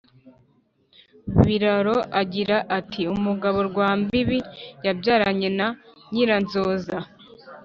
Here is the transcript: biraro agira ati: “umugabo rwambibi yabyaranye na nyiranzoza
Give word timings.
biraro 1.45 1.97
agira 2.21 2.57
ati: 2.77 3.01
“umugabo 3.15 3.59
rwambibi 3.69 4.39
yabyaranye 4.85 5.49
na 5.57 5.67
nyiranzoza 6.11 6.97